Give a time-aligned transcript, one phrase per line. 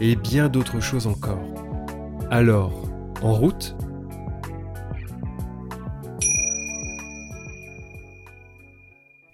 [0.00, 1.42] et bien d'autres choses encore.
[2.30, 2.88] Alors,
[3.22, 3.76] en route?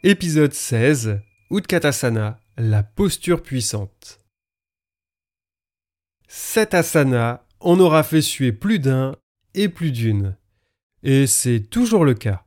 [0.03, 4.21] Épisode 16 Utkatasana, la posture puissante.
[6.27, 9.17] Cet asana, on aura fait suer plus d'un
[9.55, 10.37] et plus d'une.
[11.05, 12.45] Et c'est toujours le cas.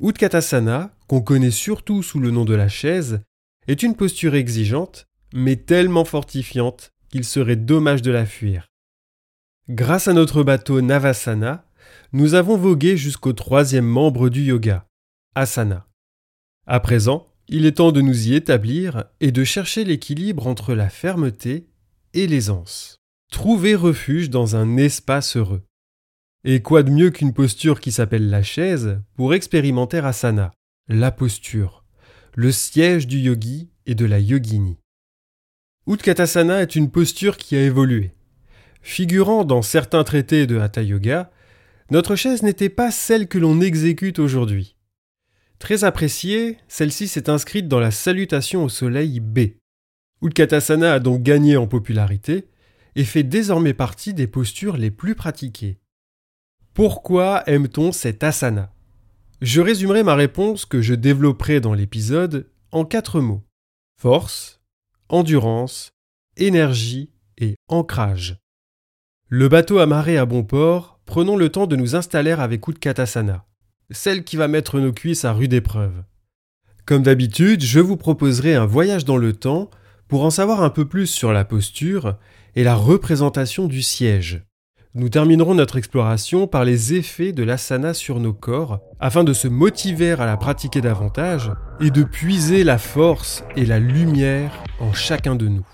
[0.00, 3.20] Utkatasana, qu'on connaît surtout sous le nom de la chaise,
[3.66, 8.68] est une posture exigeante, mais tellement fortifiante qu'il serait dommage de la fuir.
[9.68, 11.66] Grâce à notre bateau Navasana,
[12.12, 14.86] nous avons vogué jusqu'au troisième membre du yoga,
[15.34, 15.86] Asana.
[16.66, 20.90] À présent, il est temps de nous y établir et de chercher l'équilibre entre la
[20.90, 21.68] fermeté
[22.14, 22.96] et l'aisance.
[23.30, 25.62] Trouver refuge dans un espace heureux.
[26.44, 30.52] Et quoi de mieux qu'une posture qui s'appelle la chaise pour expérimenter asana,
[30.88, 31.84] la posture,
[32.34, 34.78] le siège du yogi et de la yogini.
[35.88, 38.12] Utkatasana est une posture qui a évolué.
[38.82, 41.30] Figurant dans certains traités de Hatha Yoga,
[41.90, 44.76] notre chaise n'était pas celle que l'on exécute aujourd'hui.
[45.58, 49.54] Très appréciée, celle-ci s'est inscrite dans la salutation au soleil B.
[50.20, 52.48] Utkatasana a donc gagné en popularité
[52.94, 55.78] et fait désormais partie des postures les plus pratiquées.
[56.74, 58.74] Pourquoi aime-t-on cet asana?
[59.40, 63.42] Je résumerai ma réponse que je développerai dans l'épisode en quatre mots.
[63.96, 64.57] Force,
[65.08, 65.92] endurance,
[66.36, 68.38] énergie et ancrage.
[69.28, 73.44] Le bateau amarré à bon port, prenons le temps de nous installer avec Utkatasana
[73.90, 76.02] celle qui va mettre nos cuisses à rude épreuve.
[76.86, 79.70] Comme d'habitude, je vous proposerai un voyage dans le temps
[80.08, 82.16] pour en savoir un peu plus sur la posture
[82.54, 84.42] et la représentation du siège.
[84.94, 89.46] Nous terminerons notre exploration par les effets de l'asana sur nos corps afin de se
[89.46, 95.36] motiver à la pratiquer davantage et de puiser la force et la lumière en chacun
[95.36, 95.66] de nous.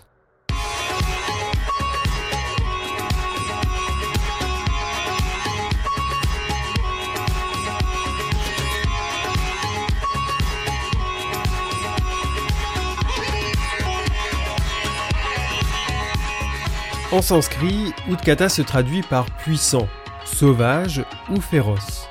[17.14, 19.86] En sanskrit, Utkata se traduit par puissant,
[20.24, 22.08] sauvage ou féroce.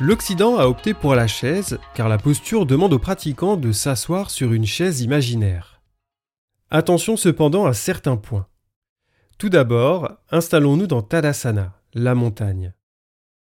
[0.00, 4.54] L'Occident a opté pour la chaise car la posture demande aux pratiquants de s'asseoir sur
[4.54, 5.82] une chaise imaginaire.
[6.70, 8.46] Attention cependant à certains points.
[9.36, 12.72] Tout d'abord, installons-nous dans Tadasana, la montagne.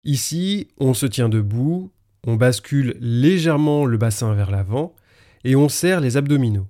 [0.03, 1.91] Ici, on se tient debout,
[2.27, 4.93] on bascule légèrement le bassin vers l'avant
[5.45, 6.67] et on serre les abdominaux.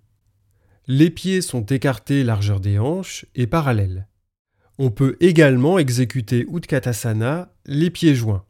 [0.88, 4.08] Les pieds sont écartés largeur des hanches et parallèles.
[4.78, 8.46] On peut également exécuter Utkatasana les pieds joints.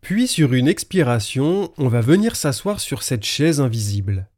[0.00, 4.28] Puis sur une expiration, on va venir s'asseoir sur cette chaise invisible.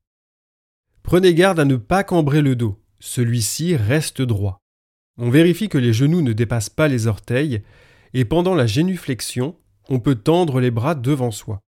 [1.03, 4.59] Prenez garde à ne pas cambrer le dos, celui-ci reste droit.
[5.19, 7.62] On vérifie que les genoux ne dépassent pas les orteils
[8.14, 9.56] et pendant la génuflexion,
[9.91, 11.60] on peut tendre les bras devant soi.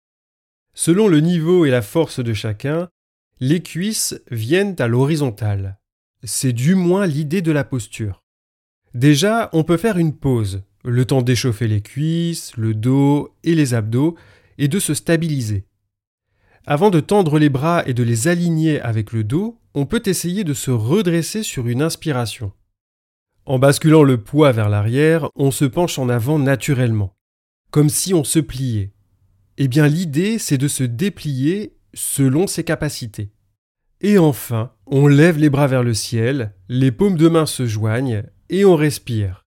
[0.75, 2.89] Selon le niveau et la force de chacun,
[3.43, 5.81] les cuisses viennent à l'horizontale.
[6.23, 8.23] C'est du moins l'idée de la posture.
[8.95, 13.75] Déjà, on peut faire une pause, le temps d'échauffer les cuisses, le dos et les
[13.75, 14.15] abdos,
[14.59, 15.67] et de se stabiliser.
[16.67, 20.45] Avant de tendre les bras et de les aligner avec le dos, on peut essayer
[20.45, 22.53] de se redresser sur une inspiration.
[23.45, 27.17] En basculant le poids vers l'arrière, on se penche en avant naturellement,
[27.73, 28.93] comme si on se pliait.
[29.59, 33.33] Eh bien l'idée, c'est de se déplier selon ses capacités.
[34.00, 38.25] Et enfin, on lève les bras vers le ciel, les paumes de main se joignent
[38.50, 39.44] et on respire.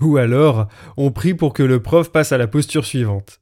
[0.00, 3.40] Ou alors, on prie pour que le prof passe à la posture suivante.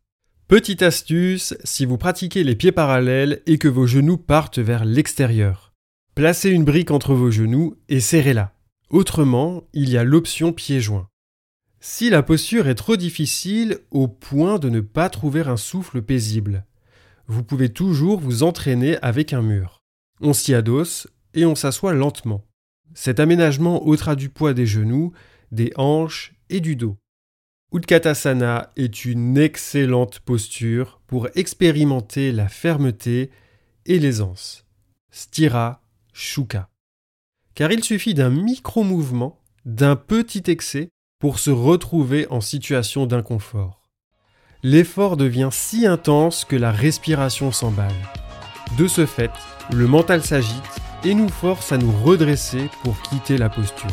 [0.48, 5.72] Petite astuce, si vous pratiquez les pieds parallèles et que vos genoux partent vers l'extérieur.
[6.14, 8.52] Placez une brique entre vos genoux et serrez-la.
[8.90, 11.08] Autrement, il y a l'option pieds joints.
[11.80, 16.64] Si la posture est trop difficile au point de ne pas trouver un souffle paisible,
[17.26, 19.82] vous pouvez toujours vous entraîner avec un mur.
[20.20, 22.44] On s'y adosse et on s'assoit lentement.
[22.94, 25.12] Cet aménagement ôtera du poids des genoux,
[25.50, 26.96] des hanches et du dos.
[27.72, 33.30] Utkatasana est une excellente posture pour expérimenter la fermeté
[33.86, 34.64] et l'aisance.
[35.10, 35.82] Stira
[36.12, 36.68] Shuka.
[37.54, 40.88] Car il suffit d'un micro-mouvement d'un petit excès
[41.18, 43.83] pour se retrouver en situation d'inconfort.
[44.66, 47.92] L'effort devient si intense que la respiration s'emballe.
[48.78, 49.30] De ce fait,
[49.70, 53.90] le mental s'agite et nous force à nous redresser pour quitter la posture.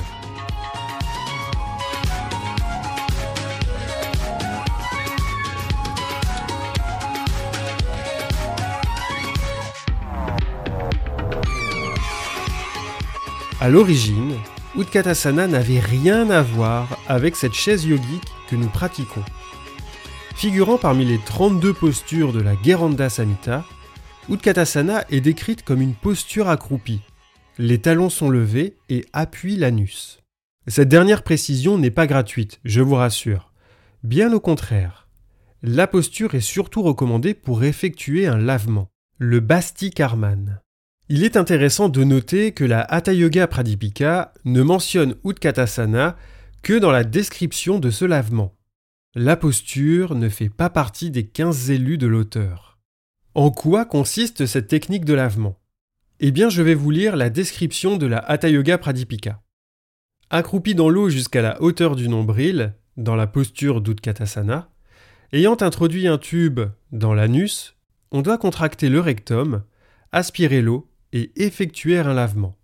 [13.60, 14.38] À l'origine,
[14.78, 19.26] Utkatasana n'avait rien à voir avec cette chaise yogique que nous pratiquons.
[20.42, 23.64] Figurant parmi les 32 postures de la Geranda Samhita,
[24.28, 27.02] Utkatasana est décrite comme une posture accroupie.
[27.60, 30.24] Les talons sont levés et appuient l'anus.
[30.66, 33.54] Cette dernière précision n'est pas gratuite, je vous rassure.
[34.02, 35.08] Bien au contraire.
[35.62, 38.90] La posture est surtout recommandée pour effectuer un lavement,
[39.20, 40.60] le Basti Karman.
[41.08, 46.18] Il est intéressant de noter que la Hatha Yoga Pradipika ne mentionne Utkatasana
[46.64, 48.56] que dans la description de ce lavement.
[49.14, 52.80] La posture ne fait pas partie des 15 élus de l'auteur.
[53.36, 55.60] En quoi consiste cette technique de lavement?
[56.22, 59.42] Eh bien, je vais vous lire la description de la Hatha Yoga Pradipika.
[60.30, 64.70] Accroupi dans l'eau jusqu'à la hauteur du nombril, dans la posture d'Utkatasana,
[65.34, 66.62] ayant introduit un tube
[66.94, 67.76] dans l'anus,
[68.12, 69.66] on doit contracter le rectum,
[70.14, 72.56] aspirer l'eau et effectuer un lavement.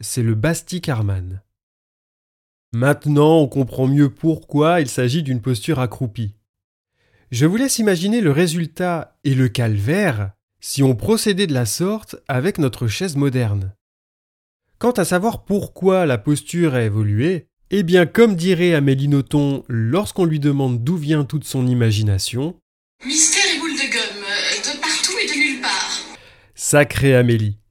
[0.00, 1.42] C'est le Basti Karman.
[2.74, 6.34] Maintenant, on comprend mieux pourquoi il s'agit d'une posture accroupie.
[7.30, 12.16] Je vous laisse imaginer le résultat et le calvaire si on procédait de la sorte
[12.28, 13.74] avec notre chaise moderne.
[14.78, 20.24] Quant à savoir pourquoi la posture a évolué, eh bien, comme dirait Amélie Nothomb lorsqu'on
[20.24, 22.56] lui demande d'où vient toute son imagination,
[23.04, 26.00] Mystère et boule de gomme, de partout et de nulle part.
[26.54, 27.61] Sacrée Amélie.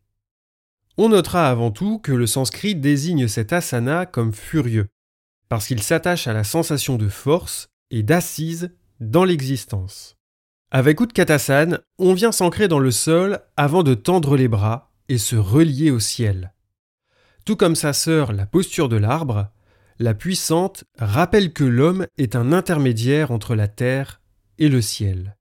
[0.97, 4.87] On notera avant tout que le sanskrit désigne cet asana comme furieux,
[5.49, 10.17] parce qu'il s'attache à la sensation de force et d'assise dans l'existence.
[10.69, 15.35] Avec Utkatasana, on vient s'ancrer dans le sol avant de tendre les bras et se
[15.35, 16.53] relier au ciel.
[17.43, 19.49] Tout comme sa sœur, la posture de l'arbre,
[19.99, 24.21] la puissante rappelle que l'homme est un intermédiaire entre la terre
[24.57, 25.35] et le ciel.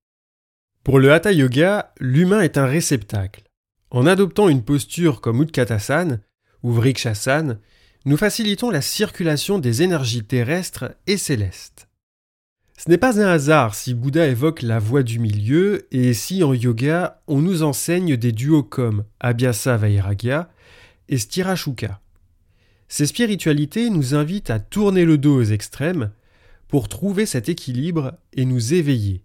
[0.82, 3.49] Pour le Hatha Yoga, l'humain est un réceptacle.
[3.90, 6.18] En adoptant une posture comme Utkatasana
[6.62, 7.58] ou Vrikshasana,
[8.04, 11.88] nous facilitons la circulation des énergies terrestres et célestes.
[12.78, 16.54] Ce n'est pas un hasard si Bouddha évoque la voie du milieu et si en
[16.54, 20.50] yoga on nous enseigne des duos comme Abhyasa Vairagya
[21.08, 22.00] et Stirashuka.
[22.88, 26.10] Ces spiritualités nous invitent à tourner le dos aux extrêmes
[26.68, 29.24] pour trouver cet équilibre et nous éveiller.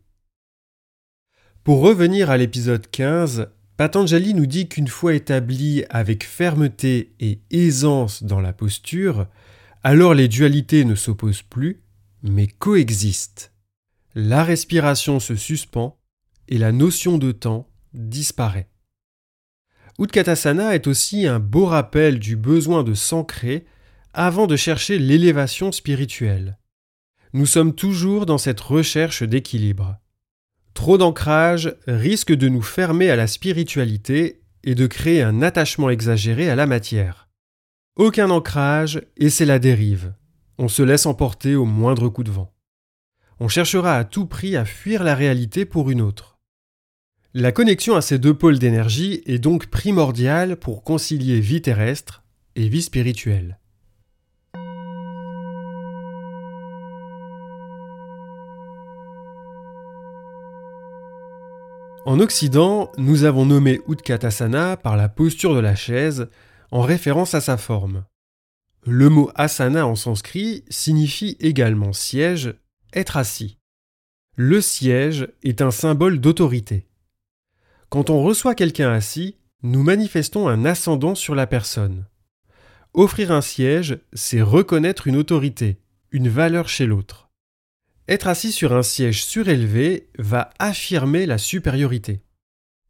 [1.63, 3.47] Pour revenir à l'épisode 15,
[3.77, 9.27] Patanjali nous dit qu'une fois établi avec fermeté et aisance dans la posture,
[9.83, 11.81] alors les dualités ne s'opposent plus,
[12.24, 13.51] mais coexistent.
[14.16, 16.00] La respiration se suspend
[16.48, 18.69] et la notion de temps disparaît.
[20.00, 23.66] Utkatasana est aussi un beau rappel du besoin de s'ancrer
[24.13, 26.57] avant de chercher l'élévation spirituelle.
[27.33, 29.98] Nous sommes toujours dans cette recherche d'équilibre.
[30.75, 36.50] Trop d'ancrage risque de nous fermer à la spiritualité et de créer un attachement exagéré
[36.50, 37.27] à la matière.
[37.96, 40.13] Aucun ancrage et c'est la dérive.
[40.60, 42.53] On se laisse emporter au moindre coup de vent.
[43.39, 46.39] On cherchera à tout prix à fuir la réalité pour une autre.
[47.34, 52.24] La connexion à ces deux pôles d'énergie est donc primordiale pour concilier vie terrestre
[52.55, 53.60] et vie spirituelle.
[62.05, 66.29] En Occident, nous avons nommé Utkatasana par la posture de la chaise,
[66.69, 68.05] en référence à sa forme.
[68.85, 72.53] Le mot asana en sanskrit signifie également siège,
[72.93, 73.57] être assis.
[74.35, 76.85] Le siège est un symbole d'autorité.
[77.89, 82.05] Quand on reçoit quelqu'un assis, nous manifestons un ascendant sur la personne.
[82.93, 85.79] Offrir un siège, c'est reconnaître une autorité,
[86.12, 87.25] une valeur chez l'autre.
[88.07, 92.21] Être assis sur un siège surélevé va affirmer la supériorité.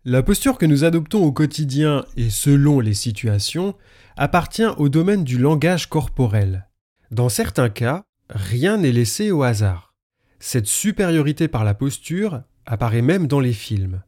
[0.04, 3.76] La posture que nous adoptons au quotidien et selon les situations
[4.18, 6.68] appartient au domaine du langage corporel.
[7.12, 9.94] Dans certains cas, rien n'est laissé au hasard.
[10.40, 14.04] Cette supériorité par la posture apparaît même dans les films.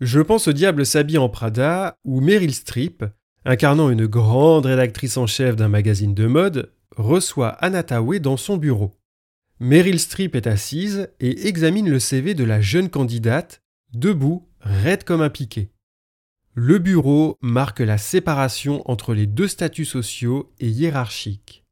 [0.00, 3.04] Je pense au Diable s'habille en Prada où Meryl Streep,
[3.44, 8.94] incarnant une grande rédactrice en chef d'un magazine de mode, reçoit Anna dans son bureau.
[9.64, 13.62] Meryl Streep est assise et examine le CV de la jeune candidate,
[13.94, 15.70] debout, raide comme un piquet.
[16.54, 21.64] Le bureau marque la séparation entre les deux statuts sociaux et hiérarchiques.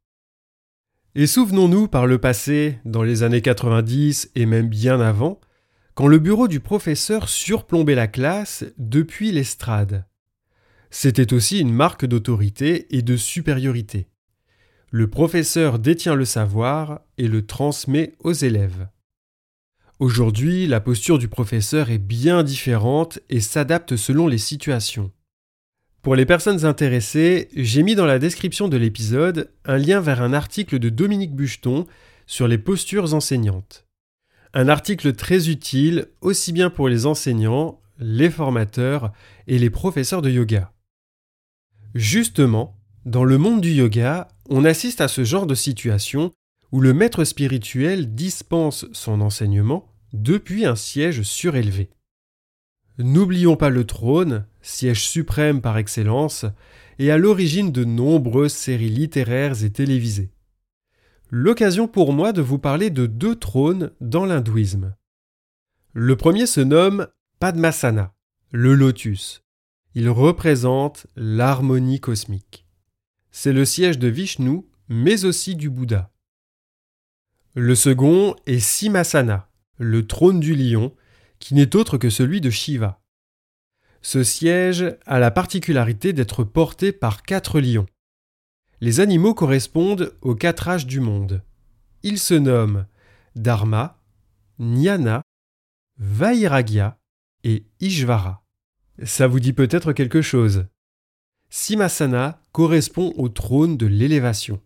[1.17, 5.41] Et souvenons-nous par le passé, dans les années 90 et même bien avant,
[5.95, 10.07] quand le bureau du professeur surplombait la classe depuis l'estrade.
[10.91, 14.10] C'était aussi une marque d'autorité et de supériorité.
[14.93, 18.89] Le professeur détient le savoir et le transmet aux élèves.
[20.01, 25.13] Aujourd'hui, la posture du professeur est bien différente et s'adapte selon les situations.
[26.03, 30.33] Pour les personnes intéressées, j'ai mis dans la description de l'épisode un lien vers un
[30.33, 31.87] article de Dominique Bucheton
[32.27, 33.87] sur les postures enseignantes.
[34.55, 39.13] Un article très utile aussi bien pour les enseignants, les formateurs
[39.47, 40.73] et les professeurs de yoga.
[41.95, 46.33] Justement, dans le monde du yoga, on assiste à ce genre de situation
[46.71, 51.91] où le maître spirituel dispense son enseignement depuis un siège surélevé.
[52.99, 56.45] N'oublions pas le trône, siège suprême par excellence,
[56.99, 60.31] et à l'origine de nombreuses séries littéraires et télévisées.
[61.31, 64.95] L'occasion pour moi de vous parler de deux trônes dans l'hindouisme.
[65.95, 67.07] Le premier se nomme
[67.39, 68.13] Padmasana,
[68.51, 69.43] le lotus.
[69.95, 72.67] Il représente l'harmonie cosmique.
[73.33, 76.11] C'est le siège de Vishnu, mais aussi du Bouddha.
[77.55, 80.95] Le second est Simhasana, le trône du lion,
[81.39, 83.01] qui n'est autre que celui de Shiva.
[84.03, 87.87] Ce siège a la particularité d'être porté par quatre lions.
[88.81, 91.43] Les animaux correspondent aux quatre âges du monde.
[92.03, 92.87] Ils se nomment
[93.37, 94.03] Dharma,
[94.59, 95.23] Jnana,
[95.99, 96.99] Vairagya
[97.45, 98.43] et Ishvara.
[99.05, 100.67] Ça vous dit peut-être quelque chose?
[101.51, 104.61] Simhasana correspond au trône de l'élévation.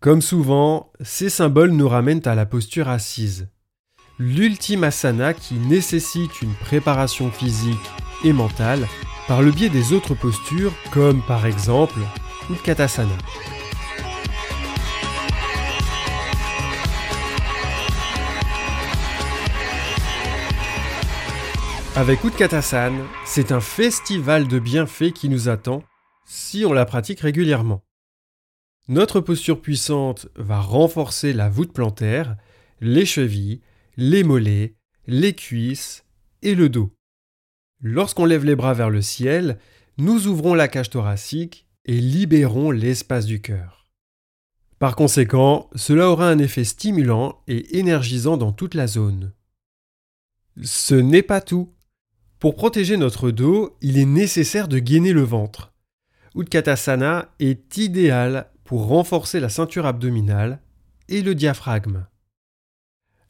[0.00, 3.48] Comme souvent, ces symboles nous ramènent à la posture assise
[4.18, 7.90] l'ultime asana qui nécessite une préparation physique
[8.24, 8.86] et mentale
[9.26, 11.98] par le biais des autres postures comme par exemple
[12.50, 13.16] Utkatasana.
[21.94, 25.84] Avec Utkatasana, c'est un festival de bienfaits qui nous attend
[26.24, 27.84] si on la pratique régulièrement.
[28.88, 32.36] Notre posture puissante va renforcer la voûte plantaire,
[32.80, 33.60] les chevilles,
[33.98, 34.74] les mollets,
[35.06, 36.06] les cuisses
[36.40, 36.96] et le dos.
[37.82, 39.58] Lorsqu'on lève les bras vers le ciel,
[39.98, 43.90] nous ouvrons la cage thoracique et libérons l'espace du cœur.
[44.78, 49.34] Par conséquent, cela aura un effet stimulant et énergisant dans toute la zone.
[50.62, 51.70] Ce n'est pas tout.
[52.42, 55.72] Pour protéger notre dos, il est nécessaire de gainer le ventre.
[56.34, 60.60] Utkatasana est idéal pour renforcer la ceinture abdominale
[61.08, 62.04] et le diaphragme.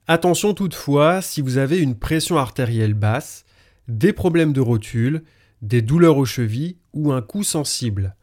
[0.06, 3.44] Attention toutefois si vous avez une pression artérielle basse,
[3.86, 5.24] des problèmes de rotule,
[5.60, 8.16] des douleurs aux chevilles ou un cou sensible.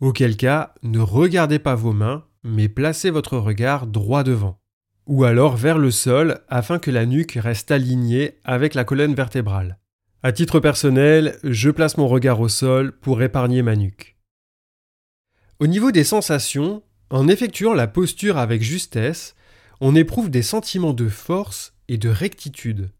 [0.00, 4.58] Auquel cas, ne regardez pas vos mains, mais placez votre regard droit devant.
[5.06, 9.78] Ou alors vers le sol afin que la nuque reste alignée avec la colonne vertébrale.
[10.24, 14.16] À titre personnel, je place mon regard au sol pour épargner ma nuque.
[15.58, 19.34] Au niveau des sensations, en effectuant la posture avec justesse,
[19.80, 22.92] on éprouve des sentiments de force et de rectitude.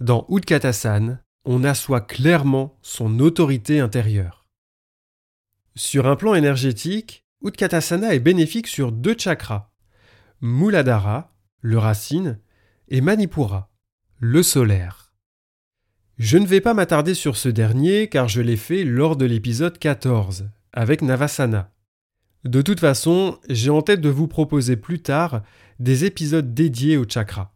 [0.00, 4.48] Dans Utkatasana, on assoit clairement son autorité intérieure.
[5.76, 9.70] Sur un plan énergétique, Utkatasana est bénéfique sur deux chakras,
[10.40, 12.40] Muladhara, le racine,
[12.88, 13.70] et Manipura,
[14.18, 15.01] le solaire.
[16.24, 19.76] Je ne vais pas m'attarder sur ce dernier car je l'ai fait lors de l'épisode
[19.76, 21.72] 14, avec Navasana.
[22.44, 25.42] De toute façon, j'ai en tête de vous proposer plus tard
[25.80, 27.52] des épisodes dédiés au chakra.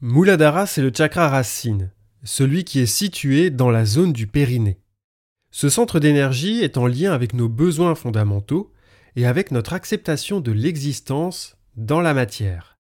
[0.00, 1.92] Muladhara, c'est le chakra racine,
[2.24, 4.80] celui qui est situé dans la zone du périnée.
[5.52, 8.72] Ce centre d'énergie est en lien avec nos besoins fondamentaux
[9.14, 12.80] et avec notre acceptation de l'existence dans la matière.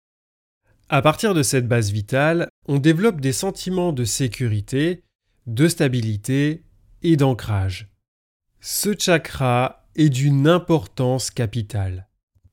[0.90, 5.04] À partir de cette base vitale, on développe des sentiments de sécurité,
[5.48, 6.64] de stabilité
[7.02, 7.90] et d'ancrage.
[8.62, 12.08] Ce chakra est d'une importance capitale.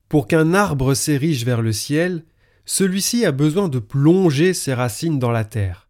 [0.08, 2.24] Pour qu'un arbre s'érige vers le ciel,
[2.64, 5.88] celui-ci a besoin de plonger ses racines dans la terre,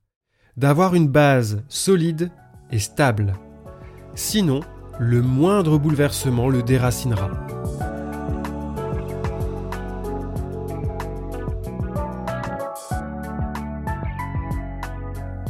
[0.57, 2.31] d'avoir une base solide
[2.71, 3.35] et stable.
[4.15, 4.61] Sinon,
[4.99, 7.60] le moindre bouleversement le déracinera.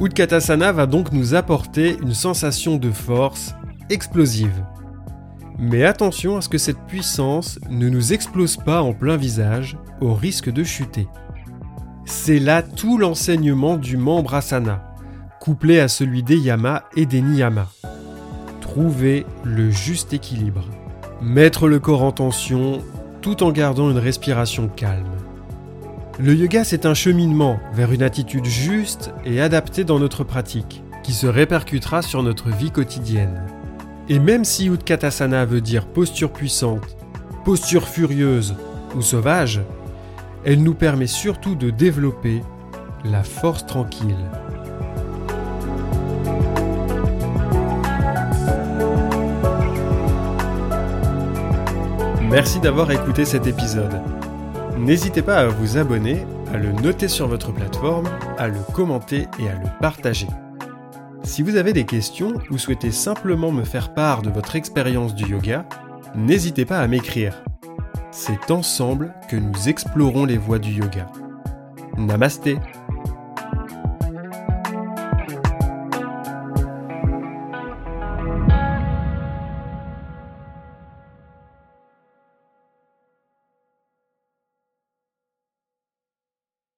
[0.01, 3.55] Utkatasana va donc nous apporter une sensation de force
[3.91, 4.65] explosive.
[5.59, 10.15] Mais attention à ce que cette puissance ne nous explose pas en plein visage au
[10.15, 11.07] risque de chuter.
[12.07, 14.95] C'est là tout l'enseignement du membre asana,
[15.39, 17.69] couplé à celui des yamas et des niyamas.
[18.63, 20.65] Trouver le juste équilibre.
[21.21, 22.81] Mettre le corps en tension
[23.21, 25.20] tout en gardant une respiration calme.
[26.23, 31.15] Le yoga, c'est un cheminement vers une attitude juste et adaptée dans notre pratique, qui
[31.15, 33.41] se répercutera sur notre vie quotidienne.
[34.11, 36.95] Et même si Utkatasana veut dire posture puissante,
[37.43, 38.55] posture furieuse
[38.95, 39.63] ou sauvage,
[40.45, 42.43] elle nous permet surtout de développer
[43.03, 44.15] la force tranquille.
[52.31, 54.03] Merci d'avoir écouté cet épisode.
[54.81, 58.09] N'hésitez pas à vous abonner, à le noter sur votre plateforme,
[58.39, 60.27] à le commenter et à le partager.
[61.23, 65.27] Si vous avez des questions ou souhaitez simplement me faire part de votre expérience du
[65.27, 65.67] yoga,
[66.15, 67.45] n'hésitez pas à m'écrire.
[68.11, 71.13] C'est ensemble que nous explorons les voies du yoga.
[71.99, 72.57] Namasté